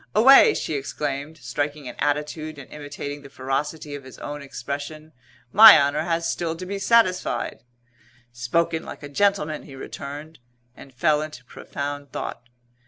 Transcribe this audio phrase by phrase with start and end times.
[0.15, 5.11] "Away!" she exclaimed, striking an attitude and imitating the ferocity of his own expression,
[5.53, 7.63] "My honour has still to be satisfied!"
[8.33, 10.39] "Spoken like a gentleman!" he returned,
[10.75, 12.49] and fell into profound thought.